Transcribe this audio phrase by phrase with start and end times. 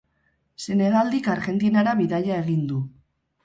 [0.65, 2.83] Senegaldik Argentinara bidaia egin du.